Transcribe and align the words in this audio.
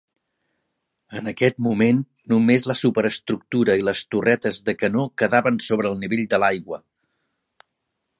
En 1.17 1.27
aquest 1.31 1.59
moment 1.65 1.99
només 2.33 2.65
la 2.71 2.75
superestructura 2.79 3.75
i 3.81 3.85
les 3.89 4.01
torretes 4.15 4.63
de 4.71 4.75
canó 4.85 5.05
quedaven 5.23 5.61
sobre 5.67 5.93
el 5.93 6.01
nivell 6.05 6.25
de 6.33 6.41
l'aigua. 6.45 6.81